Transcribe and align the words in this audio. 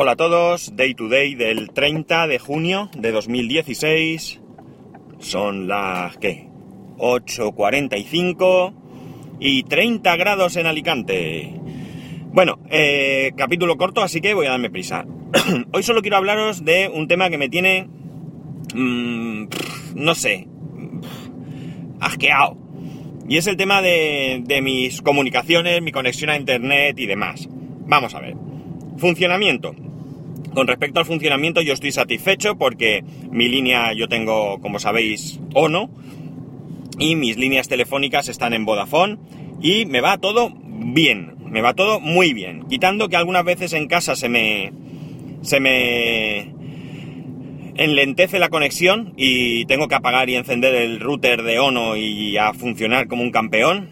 Hola 0.00 0.12
a 0.12 0.16
todos, 0.16 0.76
Day 0.76 0.94
to 0.94 1.08
Day 1.08 1.34
del 1.34 1.70
30 1.70 2.28
de 2.28 2.38
junio 2.38 2.88
de 2.96 3.10
2016. 3.10 4.40
Son 5.18 5.66
las, 5.66 6.16
¿qué? 6.18 6.46
8.45 6.98 8.74
y 9.40 9.64
30 9.64 10.16
grados 10.16 10.54
en 10.54 10.66
Alicante. 10.66 11.52
Bueno, 12.26 12.60
eh, 12.70 13.32
capítulo 13.36 13.76
corto, 13.76 14.00
así 14.00 14.20
que 14.20 14.34
voy 14.34 14.46
a 14.46 14.50
darme 14.50 14.70
prisa. 14.70 15.04
Hoy 15.72 15.82
solo 15.82 16.00
quiero 16.00 16.18
hablaros 16.18 16.64
de 16.64 16.88
un 16.94 17.08
tema 17.08 17.28
que 17.28 17.38
me 17.38 17.48
tiene... 17.48 17.88
mmm, 18.72 19.46
no 19.96 20.14
sé... 20.14 20.46
asqueado. 21.98 22.56
Y 23.28 23.36
es 23.36 23.48
el 23.48 23.56
tema 23.56 23.82
de, 23.82 24.44
de 24.46 24.62
mis 24.62 25.02
comunicaciones, 25.02 25.82
mi 25.82 25.90
conexión 25.90 26.30
a 26.30 26.36
internet 26.36 26.96
y 27.00 27.06
demás. 27.06 27.48
Vamos 27.88 28.14
a 28.14 28.20
ver. 28.20 28.36
Funcionamiento. 28.96 29.74
Con 30.58 30.66
respecto 30.66 30.98
al 30.98 31.06
funcionamiento 31.06 31.62
yo 31.62 31.72
estoy 31.72 31.92
satisfecho 31.92 32.58
porque 32.58 33.04
mi 33.30 33.48
línea 33.48 33.92
yo 33.92 34.08
tengo, 34.08 34.58
como 34.60 34.80
sabéis, 34.80 35.38
ONO 35.54 35.88
y 36.98 37.14
mis 37.14 37.36
líneas 37.36 37.68
telefónicas 37.68 38.28
están 38.28 38.54
en 38.54 38.64
Vodafone 38.64 39.18
y 39.62 39.86
me 39.86 40.00
va 40.00 40.18
todo 40.18 40.52
bien, 40.52 41.36
me 41.44 41.60
va 41.60 41.74
todo 41.74 42.00
muy 42.00 42.32
bien, 42.32 42.64
quitando 42.68 43.08
que 43.08 43.14
algunas 43.14 43.44
veces 43.44 43.72
en 43.72 43.86
casa 43.86 44.16
se 44.16 44.28
me 44.28 44.72
se 45.42 45.60
me 45.60 46.52
enlentece 47.76 48.40
la 48.40 48.48
conexión 48.48 49.14
y 49.16 49.64
tengo 49.66 49.86
que 49.86 49.94
apagar 49.94 50.28
y 50.28 50.34
encender 50.34 50.74
el 50.74 50.98
router 50.98 51.44
de 51.44 51.60
ONO 51.60 51.94
y 51.94 52.36
a 52.36 52.52
funcionar 52.52 53.06
como 53.06 53.22
un 53.22 53.30
campeón. 53.30 53.90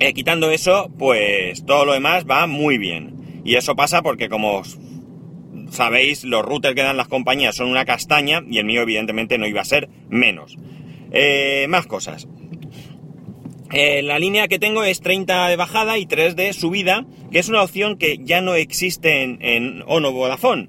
Eh, 0.00 0.14
quitando 0.14 0.50
eso, 0.50 0.90
pues 0.98 1.66
todo 1.66 1.84
lo 1.84 1.92
demás 1.92 2.24
va 2.24 2.46
muy 2.46 2.78
bien. 2.78 3.42
Y 3.44 3.56
eso 3.56 3.76
pasa 3.76 4.00
porque 4.00 4.30
como 4.30 4.62
sabéis, 5.70 6.24
los 6.24 6.44
routers 6.44 6.74
que 6.74 6.82
dan 6.82 6.96
las 6.96 7.08
compañías 7.08 7.56
son 7.56 7.68
una 7.68 7.84
castaña 7.84 8.42
y 8.48 8.58
el 8.58 8.64
mío 8.64 8.82
evidentemente 8.82 9.38
no 9.38 9.46
iba 9.46 9.60
a 9.60 9.64
ser 9.64 9.88
menos. 10.08 10.56
Eh, 11.12 11.66
más 11.68 11.86
cosas. 11.86 12.28
Eh, 13.72 14.02
la 14.02 14.18
línea 14.18 14.48
que 14.48 14.58
tengo 14.58 14.84
es 14.84 15.00
30 15.00 15.48
de 15.48 15.56
bajada 15.56 15.98
y 15.98 16.06
3 16.06 16.36
de 16.36 16.52
subida, 16.52 17.04
que 17.32 17.38
es 17.38 17.48
una 17.48 17.62
opción 17.62 17.96
que 17.96 18.18
ya 18.22 18.40
no 18.40 18.54
existe 18.54 19.22
en, 19.22 19.82
Ono 19.86 20.12
Vodafone. 20.12 20.68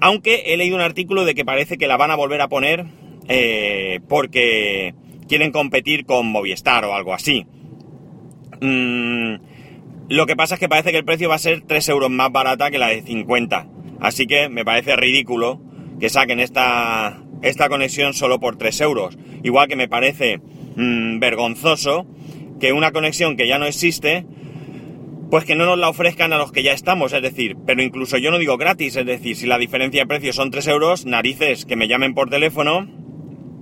Aunque 0.00 0.44
he 0.46 0.56
leído 0.56 0.76
un 0.76 0.82
artículo 0.82 1.24
de 1.24 1.34
que 1.34 1.44
parece 1.44 1.78
que 1.78 1.86
la 1.86 1.96
van 1.96 2.10
a 2.10 2.16
volver 2.16 2.40
a 2.40 2.48
poner 2.48 2.86
eh, 3.28 4.00
porque 4.08 4.94
quieren 5.28 5.52
competir 5.52 6.04
con 6.04 6.26
Movistar 6.26 6.84
o 6.84 6.94
algo 6.94 7.14
así. 7.14 7.46
Mm, 8.60 9.34
lo 10.08 10.26
que 10.26 10.36
pasa 10.36 10.54
es 10.54 10.60
que 10.60 10.68
parece 10.68 10.90
que 10.90 10.98
el 10.98 11.04
precio 11.04 11.28
va 11.28 11.36
a 11.36 11.38
ser 11.38 11.62
3 11.62 11.88
euros 11.90 12.10
más 12.10 12.32
barata 12.32 12.70
que 12.70 12.78
la 12.78 12.88
de 12.88 13.02
50. 13.02 13.68
Así 14.00 14.26
que 14.26 14.48
me 14.48 14.64
parece 14.64 14.96
ridículo 14.96 15.60
que 16.00 16.08
saquen 16.08 16.40
esta, 16.40 17.22
esta 17.42 17.68
conexión 17.68 18.14
solo 18.14 18.40
por 18.40 18.56
3 18.56 18.80
euros. 18.80 19.18
Igual 19.42 19.68
que 19.68 19.76
me 19.76 19.88
parece 19.88 20.40
mmm, 20.76 21.18
vergonzoso 21.18 22.06
que 22.58 22.72
una 22.72 22.92
conexión 22.92 23.36
que 23.36 23.46
ya 23.46 23.58
no 23.58 23.66
existe, 23.66 24.26
pues 25.30 25.44
que 25.44 25.54
no 25.54 25.64
nos 25.64 25.78
la 25.78 25.88
ofrezcan 25.88 26.32
a 26.32 26.38
los 26.38 26.52
que 26.52 26.62
ya 26.62 26.72
estamos, 26.72 27.12
es 27.12 27.22
decir, 27.22 27.56
pero 27.66 27.82
incluso 27.82 28.18
yo 28.18 28.30
no 28.30 28.38
digo 28.38 28.56
gratis, 28.56 28.96
es 28.96 29.06
decir, 29.06 29.36
si 29.36 29.46
la 29.46 29.58
diferencia 29.58 30.02
de 30.02 30.06
precio 30.06 30.32
son 30.32 30.50
3 30.50 30.66
euros, 30.68 31.06
narices 31.06 31.64
que 31.64 31.76
me 31.76 31.88
llamen 31.88 32.14
por 32.14 32.30
teléfono 32.30 32.88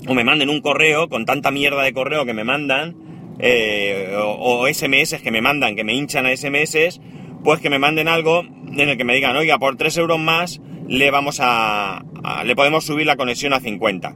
o 0.06 0.14
me 0.14 0.24
manden 0.24 0.48
un 0.48 0.60
correo 0.60 1.08
con 1.08 1.24
tanta 1.26 1.50
mierda 1.50 1.82
de 1.82 1.92
correo 1.92 2.24
que 2.24 2.34
me 2.34 2.44
mandan, 2.44 2.96
eh, 3.38 4.12
o 4.16 4.66
SMS 4.66 5.20
que 5.22 5.30
me 5.30 5.40
mandan, 5.40 5.76
que 5.76 5.84
me 5.84 5.94
hinchan 5.94 6.26
a 6.26 6.36
SMS, 6.36 7.00
pues 7.44 7.60
que 7.60 7.70
me 7.70 7.78
manden 7.78 8.08
algo 8.08 8.40
en 8.40 8.88
el 8.88 8.96
que 8.96 9.04
me 9.04 9.14
digan, 9.14 9.36
oiga, 9.36 9.58
por 9.58 9.76
3 9.76 9.96
euros 9.98 10.18
más 10.18 10.60
le 10.86 11.10
vamos 11.10 11.40
a, 11.40 12.04
a, 12.24 12.44
le 12.44 12.56
podemos 12.56 12.84
subir 12.84 13.06
la 13.06 13.16
conexión 13.16 13.52
a 13.52 13.60
50. 13.60 14.14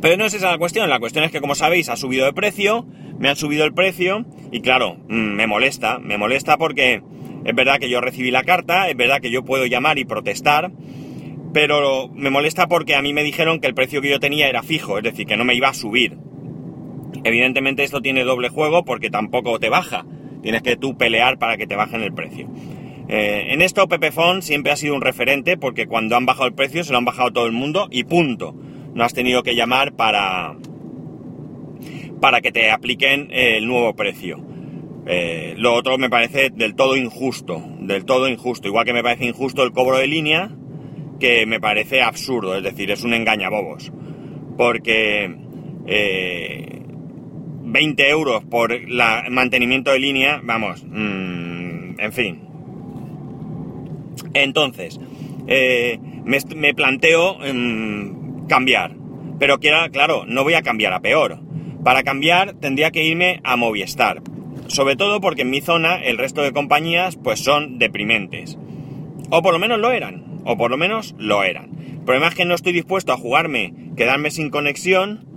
Pero 0.00 0.16
no 0.16 0.24
es 0.24 0.34
esa 0.34 0.50
la 0.50 0.58
cuestión, 0.58 0.88
la 0.88 0.98
cuestión 0.98 1.24
es 1.24 1.30
que 1.30 1.40
como 1.40 1.54
sabéis 1.54 1.88
ha 1.88 1.96
subido 1.96 2.24
de 2.24 2.32
precio, 2.32 2.86
me 3.18 3.28
han 3.28 3.36
subido 3.36 3.64
el 3.64 3.74
precio 3.74 4.24
y 4.50 4.60
claro, 4.60 4.96
mm, 5.08 5.34
me 5.34 5.46
molesta, 5.46 5.98
me 5.98 6.18
molesta 6.18 6.56
porque 6.56 7.02
es 7.44 7.54
verdad 7.54 7.78
que 7.78 7.90
yo 7.90 8.00
recibí 8.00 8.30
la 8.30 8.44
carta, 8.44 8.88
es 8.88 8.96
verdad 8.96 9.20
que 9.20 9.30
yo 9.30 9.44
puedo 9.44 9.66
llamar 9.66 9.98
y 9.98 10.04
protestar, 10.04 10.72
pero 11.52 12.08
me 12.08 12.30
molesta 12.30 12.66
porque 12.68 12.94
a 12.94 13.02
mí 13.02 13.12
me 13.12 13.22
dijeron 13.22 13.60
que 13.60 13.66
el 13.66 13.74
precio 13.74 14.00
que 14.00 14.10
yo 14.10 14.20
tenía 14.20 14.48
era 14.48 14.62
fijo, 14.62 14.98
es 14.98 15.04
decir, 15.04 15.26
que 15.26 15.36
no 15.36 15.44
me 15.44 15.54
iba 15.54 15.68
a 15.68 15.74
subir. 15.74 16.16
Evidentemente 17.24 17.84
esto 17.84 18.00
tiene 18.00 18.24
doble 18.24 18.48
juego 18.48 18.84
porque 18.84 19.10
tampoco 19.10 19.58
te 19.58 19.68
baja, 19.68 20.06
tienes 20.42 20.62
que 20.62 20.76
tú 20.76 20.96
pelear 20.96 21.38
para 21.38 21.56
que 21.56 21.66
te 21.66 21.76
bajen 21.76 22.02
el 22.02 22.12
precio. 22.12 22.48
Eh, 23.08 23.52
en 23.52 23.62
esto 23.62 23.88
Pepefon 23.88 24.42
siempre 24.42 24.72
ha 24.72 24.76
sido 24.76 24.94
un 24.94 25.00
referente 25.00 25.56
porque 25.56 25.86
cuando 25.86 26.16
han 26.16 26.26
bajado 26.26 26.46
el 26.46 26.54
precio 26.54 26.84
se 26.84 26.92
lo 26.92 26.98
han 26.98 27.04
bajado 27.04 27.32
todo 27.32 27.46
el 27.46 27.52
mundo 27.52 27.88
y 27.90 28.04
punto. 28.04 28.54
No 28.94 29.04
has 29.04 29.14
tenido 29.14 29.42
que 29.42 29.54
llamar 29.54 29.92
para, 29.92 30.56
para 32.20 32.40
que 32.40 32.52
te 32.52 32.70
apliquen 32.70 33.28
el 33.30 33.66
nuevo 33.66 33.94
precio. 33.94 34.44
Eh, 35.06 35.54
lo 35.56 35.74
otro 35.74 35.98
me 35.98 36.08
parece 36.08 36.50
del 36.50 36.74
todo 36.74 36.96
injusto, 36.96 37.62
del 37.80 38.04
todo 38.04 38.28
injusto. 38.28 38.68
Igual 38.68 38.84
que 38.84 38.92
me 38.92 39.02
parece 39.02 39.26
injusto 39.26 39.62
el 39.62 39.72
cobro 39.72 39.98
de 39.98 40.06
línea, 40.06 40.50
que 41.18 41.46
me 41.46 41.60
parece 41.60 42.02
absurdo, 42.02 42.56
es 42.56 42.62
decir, 42.62 42.90
es 42.90 43.02
un 43.02 43.14
engañabobos. 43.14 43.92
Porque 44.56 45.34
eh, 45.86 46.81
20 47.72 48.10
euros 48.10 48.44
por 48.44 48.70
el 48.72 49.00
mantenimiento 49.30 49.92
de 49.92 49.98
línea, 49.98 50.40
vamos, 50.44 50.84
mmm, 50.84 51.98
en 51.98 52.12
fin. 52.12 52.40
Entonces, 54.34 55.00
eh, 55.46 55.98
me, 56.24 56.74
planteo 56.74 57.38
mmm, 57.38 58.46
cambiar. 58.46 58.94
Pero 59.38 59.58
quiera, 59.58 59.88
claro, 59.88 60.24
no 60.26 60.44
voy 60.44 60.54
a 60.54 60.62
cambiar 60.62 60.92
a 60.92 61.00
peor. 61.00 61.40
Para 61.82 62.02
cambiar 62.02 62.54
tendría 62.54 62.90
que 62.90 63.04
irme 63.04 63.40
a 63.42 63.56
Movistar. 63.56 64.22
Sobre 64.68 64.94
todo 64.94 65.20
porque 65.20 65.42
en 65.42 65.50
mi 65.50 65.60
zona 65.60 65.96
el 65.96 66.18
resto 66.18 66.42
de 66.42 66.52
compañías 66.52 67.16
pues 67.16 67.40
son 67.40 67.78
deprimentes. 67.78 68.58
O 69.30 69.42
por 69.42 69.54
lo 69.54 69.58
menos 69.58 69.78
lo 69.80 69.90
eran. 69.90 70.42
O 70.44 70.56
por 70.56 70.70
lo 70.70 70.76
menos 70.76 71.14
lo 71.18 71.42
eran. 71.42 71.70
El 71.78 72.04
problema 72.04 72.28
es 72.28 72.34
que 72.34 72.44
no 72.44 72.54
estoy 72.54 72.72
dispuesto 72.72 73.12
a 73.12 73.16
jugarme, 73.16 73.72
quedarme 73.96 74.30
sin 74.30 74.50
conexión 74.50 75.31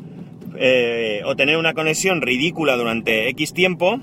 eh, 0.59 1.21
o 1.25 1.35
tener 1.35 1.57
una 1.57 1.73
conexión 1.73 2.21
ridícula 2.21 2.75
durante 2.77 3.29
X 3.29 3.53
tiempo 3.53 3.99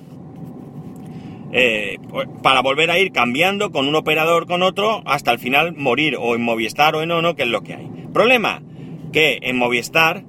eh, 1.53 1.99
para 2.43 2.63
volver 2.63 2.91
a 2.91 2.99
ir 2.99 3.13
cambiando 3.13 3.71
con 3.71 3.87
un 3.87 3.95
operador 3.95 4.47
con 4.47 4.63
otro 4.63 5.03
hasta 5.05 5.33
el 5.33 5.39
final 5.39 5.75
morir 5.75 6.17
o 6.19 6.35
en 6.35 6.43
Movistar 6.43 6.95
o 6.95 7.03
en 7.03 7.11
Ono, 7.11 7.37
que 7.37 7.43
es 7.43 7.49
lo 7.49 7.63
que 7.63 7.75
hay. 7.75 7.89
Problema, 8.13 8.63
que 9.13 9.39
en 9.43 9.57
Movistar 9.57 10.25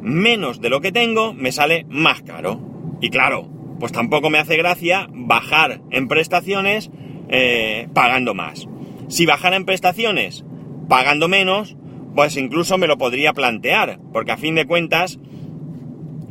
menos 0.00 0.60
de 0.60 0.70
lo 0.70 0.80
que 0.80 0.92
tengo 0.92 1.34
me 1.34 1.52
sale 1.52 1.84
más 1.88 2.22
caro. 2.22 2.60
Y 3.00 3.10
claro, 3.10 3.48
pues 3.78 3.92
tampoco 3.92 4.30
me 4.30 4.38
hace 4.38 4.56
gracia 4.56 5.08
bajar 5.12 5.82
en 5.90 6.08
prestaciones 6.08 6.90
eh, 7.28 7.88
pagando 7.92 8.34
más. 8.34 8.66
Si 9.08 9.26
bajara 9.26 9.56
en 9.56 9.66
prestaciones 9.66 10.44
pagando 10.88 11.28
menos, 11.28 11.76
pues 12.14 12.36
incluso 12.36 12.78
me 12.78 12.86
lo 12.86 12.96
podría 12.96 13.32
plantear, 13.32 13.98
porque 14.12 14.32
a 14.32 14.36
fin 14.36 14.54
de 14.54 14.66
cuentas 14.66 15.18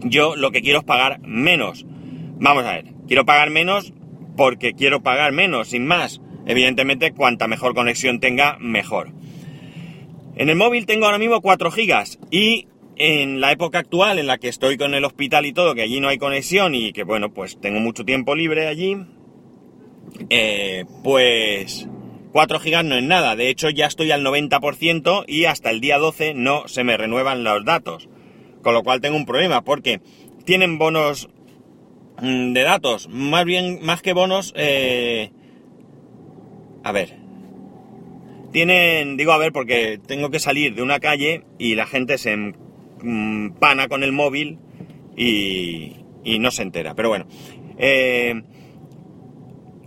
yo 0.03 0.35
lo 0.35 0.51
que 0.51 0.61
quiero 0.61 0.79
es 0.79 0.85
pagar 0.85 1.19
menos. 1.21 1.85
Vamos 2.39 2.65
a 2.65 2.73
ver, 2.73 2.93
quiero 3.07 3.25
pagar 3.25 3.49
menos 3.49 3.93
porque 4.35 4.73
quiero 4.73 5.03
pagar 5.03 5.31
menos, 5.31 5.69
sin 5.69 5.85
más. 5.85 6.21
Evidentemente, 6.45 7.13
cuanta 7.13 7.47
mejor 7.47 7.73
conexión 7.73 8.19
tenga, 8.19 8.57
mejor. 8.59 9.11
En 10.35 10.49
el 10.49 10.55
móvil 10.55 10.85
tengo 10.85 11.05
ahora 11.05 11.19
mismo 11.19 11.41
4 11.41 11.71
gigas 11.71 12.19
y 12.31 12.67
en 12.95 13.39
la 13.39 13.51
época 13.51 13.79
actual 13.79 14.19
en 14.19 14.27
la 14.27 14.37
que 14.37 14.49
estoy 14.49 14.77
con 14.77 14.93
el 14.93 15.05
hospital 15.05 15.45
y 15.45 15.53
todo, 15.53 15.75
que 15.75 15.83
allí 15.83 15.99
no 15.99 16.09
hay 16.09 16.17
conexión 16.17 16.75
y 16.75 16.91
que 16.91 17.03
bueno, 17.03 17.33
pues 17.33 17.59
tengo 17.59 17.79
mucho 17.79 18.03
tiempo 18.03 18.35
libre 18.35 18.67
allí, 18.67 18.97
eh, 20.29 20.85
pues 21.03 21.87
4 22.31 22.59
gigas 22.59 22.83
no 22.83 22.95
es 22.95 23.03
nada. 23.03 23.35
De 23.35 23.49
hecho, 23.49 23.69
ya 23.69 23.85
estoy 23.85 24.11
al 24.11 24.25
90% 24.25 25.23
y 25.27 25.45
hasta 25.45 25.69
el 25.69 25.81
día 25.81 25.99
12 25.99 26.33
no 26.33 26.67
se 26.67 26.83
me 26.83 26.97
renuevan 26.97 27.43
los 27.43 27.63
datos. 27.63 28.09
Con 28.63 28.73
lo 28.73 28.83
cual 28.83 29.01
tengo 29.01 29.17
un 29.17 29.25
problema 29.25 29.63
porque 29.63 30.01
tienen 30.45 30.79
bonos 30.79 31.29
mmm, 32.21 32.53
de 32.53 32.63
datos, 32.63 33.09
más 33.09 33.45
bien, 33.45 33.79
más 33.83 34.01
que 34.01 34.13
bonos, 34.13 34.53
eh, 34.55 35.31
a 36.83 36.91
ver, 36.91 37.17
tienen, 38.51 39.17
digo 39.17 39.33
a 39.33 39.37
ver 39.37 39.51
porque 39.51 39.99
tengo 40.05 40.31
que 40.31 40.39
salir 40.39 40.75
de 40.75 40.81
una 40.81 40.99
calle 40.99 41.43
y 41.59 41.75
la 41.75 41.85
gente 41.85 42.17
se 42.17 42.35
mmm, 42.37 43.51
pana 43.59 43.87
con 43.87 44.03
el 44.03 44.13
móvil 44.13 44.59
y, 45.17 45.97
y, 46.23 46.39
no 46.39 46.49
se 46.49 46.63
entera. 46.63 46.95
Pero 46.95 47.09
bueno, 47.09 47.27
eh, 47.77 48.41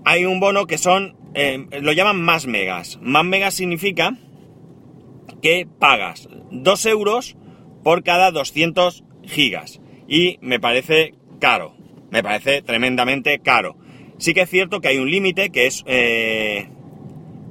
hay 0.04 0.24
un 0.24 0.38
bono 0.38 0.66
que 0.66 0.78
son, 0.78 1.16
eh, 1.34 1.66
lo 1.80 1.92
llaman 1.92 2.20
más 2.20 2.46
megas. 2.46 2.98
Más 3.00 3.24
megas 3.24 3.54
significa 3.54 4.16
que 5.40 5.66
pagas 5.78 6.28
2 6.50 6.86
euros 6.86 7.36
por 7.86 8.02
cada 8.02 8.32
200 8.32 9.04
gigas. 9.22 9.80
Y 10.08 10.38
me 10.40 10.58
parece 10.58 11.14
caro, 11.38 11.76
me 12.10 12.20
parece 12.20 12.60
tremendamente 12.60 13.38
caro. 13.38 13.76
Sí 14.18 14.34
que 14.34 14.40
es 14.40 14.50
cierto 14.50 14.80
que 14.80 14.88
hay 14.88 14.98
un 14.98 15.08
límite 15.08 15.50
que 15.50 15.68
es... 15.68 15.84
Eh, 15.86 16.66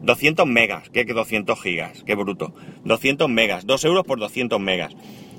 200 0.02 0.46
megas, 0.46 0.90
que 0.90 1.06
200 1.06 1.62
gigas, 1.62 2.04
qué 2.06 2.16
bruto. 2.16 2.54
200 2.84 3.30
megas, 3.30 3.66
2 3.66 3.86
euros 3.86 4.04
por 4.04 4.20
200 4.20 4.60
megas. 4.60 4.94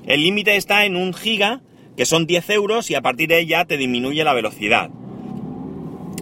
El 0.07 0.23
límite 0.23 0.55
está 0.55 0.83
en 0.85 0.95
un 0.95 1.13
giga, 1.13 1.61
que 1.95 2.07
son 2.07 2.25
10 2.25 2.49
euros, 2.49 2.89
y 2.89 2.95
a 2.95 3.01
partir 3.03 3.29
de 3.29 3.35
ahí 3.35 3.45
ya 3.45 3.65
te 3.65 3.77
disminuye 3.77 4.23
la 4.23 4.33
velocidad. 4.33 4.89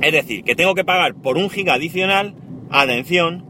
Es 0.02 0.12
decir, 0.12 0.44
que 0.44 0.56
tengo 0.56 0.76
que 0.76 0.84
pagar 0.84 1.16
por 1.16 1.38
un 1.38 1.50
giga 1.50 1.76
adicional, 1.76 2.36
atención, 2.70 3.46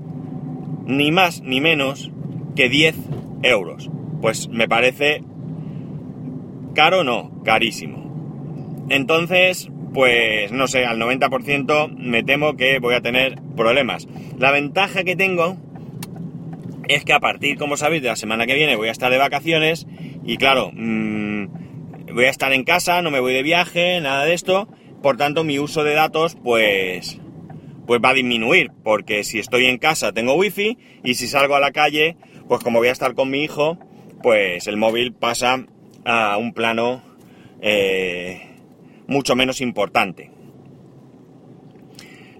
ni 0.86 1.12
más 1.12 1.42
ni 1.42 1.62
menos 1.62 2.12
que 2.56 2.70
10 2.70 2.96
euros. 3.42 3.90
Pues 4.22 4.48
me 4.50 4.68
parece 4.68 5.24
caro, 6.74 7.04
no, 7.04 7.42
carísimo. 7.44 8.86
Entonces, 8.90 9.70
pues 9.94 10.52
no 10.52 10.68
sé, 10.68 10.86
al 10.86 11.00
90% 11.00 11.96
me 11.96 12.24
temo 12.24 12.56
que 12.56 12.80
voy 12.80 12.96
a 12.96 13.02
tener 13.02 13.40
problemas. 13.56 14.08
La 14.38 14.52
ventaja 14.52 15.04
que 15.04 15.16
tengo 15.16 15.58
es 16.88 17.04
que 17.04 17.14
a 17.14 17.20
partir, 17.20 17.58
como 17.58 17.78
sabéis, 17.78 18.04
de 18.04 18.10
la 18.10 18.16
semana 18.16 18.46
que 18.46 18.54
viene 18.54 18.76
voy 18.76 18.90
a 18.90 18.92
estar 18.92 19.12
de 19.12 19.18
vacaciones 19.18 19.88
y 20.24 20.38
claro, 20.38 20.72
mmm, 20.74 21.46
voy 22.14 22.26
a 22.26 22.30
estar 22.30 22.54
en 22.54 22.64
casa, 22.64 23.02
no 23.02 23.12
me 23.12 23.20
voy 23.20 23.34
de 23.34 23.44
viaje, 23.44 24.00
nada 24.02 24.26
de 24.26 24.34
esto, 24.34 24.68
por 25.02 25.18
tanto 25.18 25.44
mi 25.44 25.60
uso 25.60 25.84
de 25.84 25.94
datos 25.94 26.36
pues 26.36 27.20
pues 27.88 28.02
va 28.04 28.10
a 28.10 28.14
disminuir, 28.14 28.72
porque 28.84 29.24
si 29.24 29.38
estoy 29.38 29.68
en 29.68 29.78
casa 29.78 30.12
tengo 30.12 30.34
wifi 30.34 30.78
y 31.04 31.16
si 31.16 31.28
salgo 31.28 31.56
a 31.56 31.60
la 31.60 31.72
calle, 31.72 32.18
pues 32.48 32.64
como 32.64 32.80
voy 32.80 32.88
a 32.88 32.92
estar 32.92 33.14
con 33.14 33.30
mi 33.30 33.44
hijo, 33.44 33.78
pues 34.26 34.66
el 34.66 34.76
móvil 34.76 35.14
pasa 35.14 35.68
a 36.04 36.38
un 36.38 36.52
plano 36.52 37.04
eh, 37.62 38.58
mucho 39.06 39.36
menos 39.36 39.62
importante. 39.62 40.32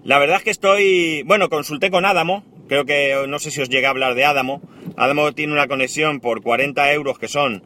La 0.02 0.18
verdad 0.18 0.38
es 0.38 0.42
que 0.42 0.50
estoy, 0.50 1.22
bueno, 1.22 1.48
consulté 1.48 1.92
con 1.92 2.04
Adamo, 2.04 2.44
creo 2.66 2.86
que 2.86 3.14
no 3.28 3.38
sé 3.38 3.52
si 3.52 3.60
os 3.60 3.68
llega 3.68 3.86
a 3.86 3.90
hablar 3.92 4.16
de 4.16 4.24
Adamo. 4.24 4.62
Adamo 4.96 5.30
tiene 5.30 5.52
una 5.52 5.68
conexión 5.68 6.18
por 6.18 6.42
40 6.42 6.92
euros 6.92 7.20
que 7.20 7.28
son 7.28 7.62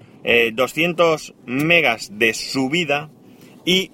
200 0.53 1.31
eh, 1.31 1.35
megas 1.47 2.11
de 2.19 2.35
subida 2.35 3.09
y 3.65 3.91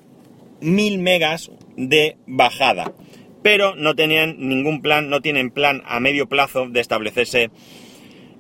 1000 0.61 0.99
megas 0.99 1.52
de 1.76 2.17
bajada. 2.26 2.93
Pero 3.44 3.76
no 3.76 3.94
tenían 3.94 4.34
ningún 4.40 4.82
plan, 4.82 5.08
no 5.08 5.20
tienen 5.20 5.52
plan 5.52 5.84
a 5.87 6.00
medio 6.00 6.28
plazo 6.28 6.67
de 6.69 6.81
establecerse 6.81 7.52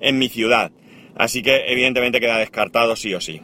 en 0.00 0.18
mi 0.18 0.28
ciudad. 0.28 0.72
Así 1.16 1.42
que 1.42 1.64
evidentemente 1.68 2.20
queda 2.20 2.38
descartado 2.38 2.96
sí 2.96 3.14
o 3.14 3.20
sí. 3.20 3.40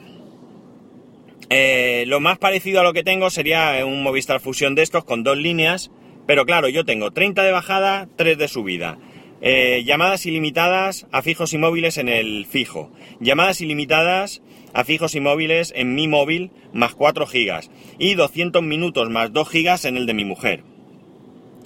Eh, 1.50 2.04
lo 2.06 2.20
más 2.20 2.38
parecido 2.38 2.80
a 2.80 2.82
lo 2.82 2.92
que 2.92 3.04
tengo 3.04 3.28
sería 3.30 3.84
un 3.84 4.02
Movistar 4.02 4.40
Fusión 4.40 4.74
de 4.74 4.82
estos 4.82 5.04
con 5.04 5.22
dos 5.22 5.36
líneas. 5.36 5.90
Pero 6.26 6.46
claro, 6.46 6.68
yo 6.68 6.84
tengo 6.84 7.10
30 7.10 7.42
de 7.42 7.52
bajada, 7.52 8.08
3 8.16 8.38
de 8.38 8.48
subida. 8.48 8.98
Eh, 9.40 9.82
llamadas 9.84 10.24
ilimitadas 10.24 11.06
a 11.10 11.20
fijos 11.20 11.52
y 11.52 11.58
móviles 11.58 11.98
en 11.98 12.08
el 12.08 12.46
fijo. 12.46 12.92
Llamadas 13.20 13.60
ilimitadas 13.60 14.40
a 14.72 14.84
fijos 14.84 15.14
y 15.14 15.20
móviles 15.20 15.72
en 15.76 15.94
mi 15.94 16.06
móvil 16.08 16.52
más 16.72 16.94
4 16.94 17.26
gigas. 17.26 17.70
Y 17.98 18.14
200 18.14 18.62
minutos 18.62 19.10
más 19.10 19.32
2 19.32 19.48
gigas 19.48 19.84
en 19.84 19.96
el 19.96 20.06
de 20.06 20.14
mi 20.14 20.24
mujer. 20.24 20.62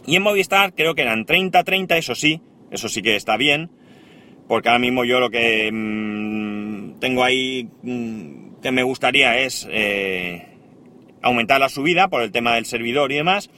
Y 0.06 0.16
en 0.16 0.22
Movistar 0.22 0.74
creo 0.74 0.94
que 0.94 1.02
eran 1.02 1.26
30-30, 1.26 1.96
eso 1.98 2.14
sí, 2.14 2.40
eso 2.70 2.88
sí 2.88 3.02
que 3.02 3.16
está 3.16 3.36
bien. 3.36 3.70
Porque 4.48 4.68
ahora 4.68 4.78
mismo 4.78 5.04
yo 5.04 5.20
lo 5.20 5.30
que 5.30 5.70
mmm, 5.72 6.98
tengo 7.00 7.24
ahí 7.24 7.68
mmm, 7.82 8.60
que 8.62 8.72
me 8.72 8.82
gustaría 8.82 9.38
es 9.38 9.66
eh, 9.70 10.46
aumentar 11.22 11.60
la 11.60 11.68
subida 11.68 12.08
por 12.08 12.22
el 12.22 12.32
tema 12.32 12.54
del 12.54 12.66
servidor 12.66 13.12
y 13.12 13.16
demás. 13.16 13.50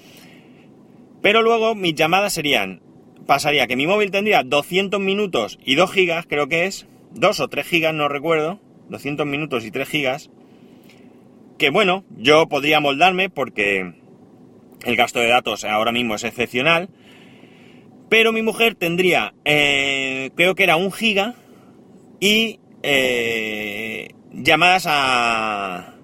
Pero 1.23 1.43
luego 1.43 1.75
mis 1.75 1.95
llamadas 1.95 2.33
serían 2.33 2.81
pasaría 3.29 3.67
que 3.67 3.77
mi 3.77 3.87
móvil 3.87 4.11
tendría 4.11 4.43
200 4.43 4.99
minutos 5.01 5.59
y 5.63 5.75
2 5.75 5.93
gigas, 5.93 6.27
creo 6.27 6.49
que 6.49 6.65
es, 6.65 6.89
2 7.13 7.41
o 7.41 7.49
3 7.49 7.67
gigas, 7.67 7.93
no 7.93 8.09
recuerdo, 8.09 8.59
200 8.89 9.27
minutos 9.27 9.67
y 9.67 9.71
3 9.71 9.87
gigas, 9.87 10.31
que 11.59 11.69
bueno, 11.69 12.05
yo 12.17 12.49
podría 12.49 12.81
moldarme 12.81 13.29
porque 13.29 13.93
el 14.83 14.97
gasto 14.97 15.21
de 15.21 15.29
datos 15.29 15.65
ahora 15.65 15.93
mismo 15.93 16.15
es 16.15 16.25
excepcional, 16.25 16.89
pero 18.09 18.33
mi 18.33 18.43
mujer 18.43 18.75
tendría, 18.75 19.35
eh, 19.45 20.31
creo 20.35 20.55
que 20.55 20.65
era 20.65 20.77
1 20.77 20.91
giga 20.91 21.35
y 22.21 22.61
eh, 22.83 24.09
llamadas 24.33 24.87
a, 24.87 25.95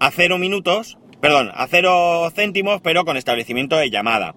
a 0.00 0.10
0 0.10 0.38
minutos, 0.38 0.98
perdón, 1.20 1.50
a 1.54 1.66
0 1.66 2.30
céntimos, 2.34 2.80
pero 2.80 3.04
con 3.04 3.16
establecimiento 3.16 3.76
de 3.76 3.90
llamada. 3.90 4.34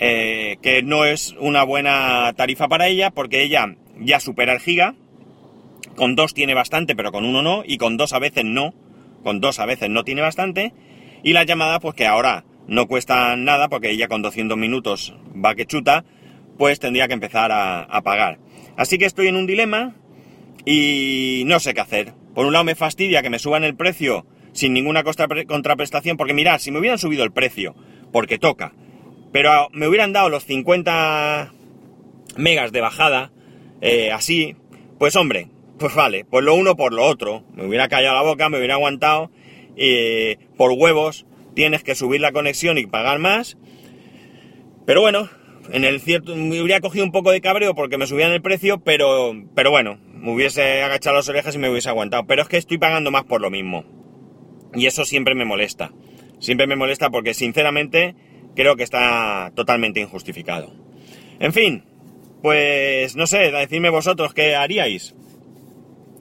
Eh, 0.00 0.58
que 0.62 0.82
no 0.84 1.04
es 1.04 1.34
una 1.40 1.64
buena 1.64 2.32
tarifa 2.36 2.68
para 2.68 2.86
ella 2.86 3.10
porque 3.10 3.42
ella 3.42 3.74
ya 3.98 4.20
supera 4.20 4.52
el 4.52 4.60
giga, 4.60 4.94
con 5.96 6.14
dos 6.14 6.34
tiene 6.34 6.54
bastante 6.54 6.94
pero 6.94 7.10
con 7.10 7.24
uno 7.24 7.42
no, 7.42 7.62
y 7.66 7.78
con 7.78 7.96
dos 7.96 8.12
a 8.12 8.20
veces 8.20 8.44
no, 8.44 8.74
con 9.24 9.40
dos 9.40 9.58
a 9.58 9.66
veces 9.66 9.90
no 9.90 10.04
tiene 10.04 10.22
bastante, 10.22 10.72
y 11.24 11.32
la 11.32 11.42
llamada 11.42 11.80
pues 11.80 11.96
que 11.96 12.06
ahora 12.06 12.44
no 12.68 12.86
cuesta 12.86 13.34
nada 13.36 13.68
porque 13.68 13.90
ella 13.90 14.08
con 14.08 14.22
200 14.22 14.56
minutos 14.56 15.14
va 15.34 15.54
que 15.54 15.66
chuta, 15.66 16.04
pues 16.56 16.78
tendría 16.78 17.08
que 17.08 17.14
empezar 17.14 17.50
a, 17.50 18.02
pagar. 18.02 18.38
Así 18.76 18.98
que 18.98 19.06
estoy 19.06 19.28
en 19.28 19.36
un 19.36 19.46
dilema 19.46 19.96
y 20.64 21.42
no 21.46 21.58
sé 21.58 21.74
qué 21.74 21.80
hacer. 21.80 22.12
Por 22.34 22.46
un 22.46 22.52
lado 22.52 22.64
me 22.64 22.74
fastidia 22.74 23.22
que 23.22 23.30
me 23.30 23.38
suban 23.38 23.64
el 23.64 23.74
precio 23.74 24.26
sin 24.52 24.72
ninguna 24.72 25.02
contraprestación, 25.02 26.16
porque 26.16 26.34
mirad, 26.34 26.58
si 26.58 26.70
me 26.70 26.78
hubieran 26.78 26.98
subido 26.98 27.24
el 27.24 27.32
precio, 27.32 27.74
porque 28.12 28.38
toca, 28.38 28.74
pero 29.32 29.68
me 29.72 29.86
hubieran 29.86 30.12
dado 30.12 30.28
los 30.28 30.44
50 30.44 31.52
megas 32.36 32.72
de 32.72 32.80
bajada, 32.80 33.30
eh, 33.80 34.10
así, 34.12 34.56
pues 34.98 35.14
hombre, 35.16 35.48
pues 35.78 35.94
vale, 35.94 36.24
pues 36.24 36.44
lo 36.44 36.54
uno 36.54 36.76
por 36.76 36.92
lo 36.92 37.04
otro. 37.04 37.44
Me 37.54 37.66
hubiera 37.66 37.88
callado 37.88 38.16
la 38.16 38.22
boca, 38.22 38.48
me 38.48 38.58
hubiera 38.58 38.74
aguantado. 38.74 39.30
Eh, 39.76 40.38
por 40.56 40.72
huevos 40.72 41.24
tienes 41.58 41.82
que 41.82 41.96
subir 41.96 42.20
la 42.20 42.30
conexión 42.30 42.78
y 42.78 42.86
pagar 42.86 43.18
más. 43.18 43.58
Pero 44.86 45.00
bueno, 45.00 45.28
en 45.72 45.84
el 45.84 46.00
cierto, 46.00 46.36
me 46.36 46.62
hubiera 46.62 46.80
cogido 46.80 47.04
un 47.04 47.10
poco 47.10 47.32
de 47.32 47.40
cabreo 47.40 47.74
porque 47.74 47.98
me 47.98 48.06
subían 48.06 48.30
el 48.30 48.40
precio, 48.40 48.78
pero, 48.78 49.32
pero 49.56 49.72
bueno, 49.72 49.98
me 50.06 50.32
hubiese 50.32 50.82
agachado 50.84 51.16
las 51.16 51.28
orejas 51.28 51.56
y 51.56 51.58
me 51.58 51.68
hubiese 51.68 51.88
aguantado. 51.88 52.28
Pero 52.28 52.42
es 52.42 52.48
que 52.48 52.58
estoy 52.58 52.78
pagando 52.78 53.10
más 53.10 53.24
por 53.24 53.40
lo 53.40 53.50
mismo. 53.50 53.84
Y 54.72 54.86
eso 54.86 55.04
siempre 55.04 55.34
me 55.34 55.44
molesta. 55.44 55.90
Siempre 56.38 56.68
me 56.68 56.76
molesta 56.76 57.10
porque 57.10 57.34
sinceramente 57.34 58.14
creo 58.54 58.76
que 58.76 58.84
está 58.84 59.50
totalmente 59.56 59.98
injustificado. 59.98 60.72
En 61.40 61.52
fin, 61.52 61.82
pues 62.40 63.16
no 63.16 63.26
sé, 63.26 63.50
decidme 63.50 63.90
vosotros 63.90 64.32
qué 64.32 64.54
haríais. 64.54 65.16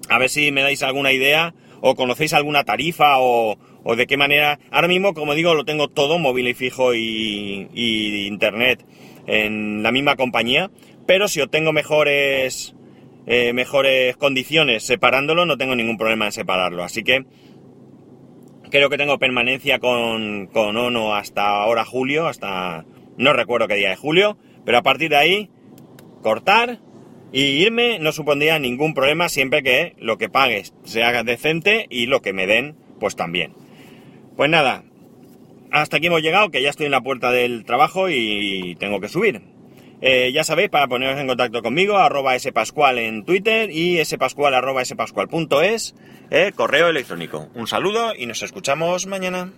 A 0.09 0.17
ver 0.17 0.29
si 0.29 0.51
me 0.51 0.63
dais 0.63 0.81
alguna 0.81 1.12
idea 1.12 1.53
o 1.81 1.93
conocéis 1.93 2.33
alguna 2.33 2.63
tarifa 2.63 3.19
o, 3.19 3.59
o 3.89 3.96
de 3.96 4.06
qué 4.06 4.17
manera. 4.17 4.60
Ahora 4.70 4.89
mismo, 4.89 5.13
como 5.13 5.34
digo, 5.34 5.53
lo 5.53 5.63
tengo 5.63 5.88
todo, 5.88 6.20
móvil 6.20 6.50
y 6.50 6.53
fijo 6.53 6.94
y, 6.94 7.70
y 7.74 8.27
internet 8.27 8.86
en 9.27 9.82
la 9.82 9.94
misma 9.94 10.17
compañía, 10.17 10.70
pero 11.06 11.29
si 11.29 11.39
obtengo 11.39 11.72
mejores, 11.72 12.75
eh, 13.27 13.53
mejores 13.53 14.17
condiciones 14.17 14.84
separándolo, 14.84 15.46
no 15.46 15.58
tengo 15.58 15.75
ningún 15.75 15.98
problema 15.98 16.25
en 16.25 16.34
separarlo. 16.34 16.84
Así 16.84 17.03
que 17.03 17.25
Creo 18.70 18.89
que 18.89 18.98
tengo 18.98 19.17
permanencia 19.17 19.79
con, 19.79 20.48
con 20.48 20.75
Ono 20.75 21.15
hasta 21.15 21.62
ahora 21.62 21.86
julio, 21.86 22.27
hasta 22.27 22.86
no 23.17 23.32
recuerdo 23.32 23.67
qué 23.67 23.75
día 23.75 23.91
de 23.91 23.96
julio, 23.96 24.38
pero 24.65 24.77
a 24.79 24.84
partir 24.84 25.12
de 25.12 25.15
ahí, 25.15 25.50
cortar 26.22 26.79
y 27.32 27.63
irme 27.63 27.98
no 28.00 28.12
supondría 28.12 28.60
ningún 28.60 28.94
problema 28.94 29.29
siempre 29.29 29.63
que 29.63 29.96
lo 30.00 30.17
que 30.17 30.27
pagues 30.27 30.74
sea 30.84 31.24
decente 31.24 31.88
y 31.89 32.08
lo 32.08 32.22
que 32.22 32.34
me 32.34 32.46
den, 32.46 32.75
pues 33.00 33.15
también. 33.15 33.53
Pues 34.38 34.51
nada, 34.51 34.84
hasta 35.72 35.98
aquí 35.98 36.08
hemos 36.08 36.22
llegado, 36.22 36.51
que 36.51 36.62
ya 36.62 36.70
estoy 36.70 36.86
en 36.86 36.91
la 36.91 37.01
puerta 37.01 37.32
del 37.32 37.65
trabajo 37.65 38.08
y 38.08 38.75
tengo 38.79 39.01
que 39.01 39.10
subir. 39.10 39.41
Eh, 40.00 40.32
ya 40.32 40.44
sabéis, 40.44 40.70
para 40.70 40.88
poneros 40.88 41.20
en 41.20 41.25
contacto 41.25 41.63
conmigo, 41.63 41.98
arroba 41.98 42.38
spascual 42.38 43.00
en 43.00 43.25
Twitter 43.25 43.72
y 43.72 44.03
spascual 44.06 44.53
arroba 44.53 44.86
spascual.es, 44.86 45.96
eh, 46.29 46.51
correo 46.56 46.88
electrónico. 46.89 47.50
Un 47.56 47.65
saludo 47.65 48.13
y 48.15 48.27
nos 48.27 48.44
escuchamos 48.44 49.08
mañana. 49.08 49.51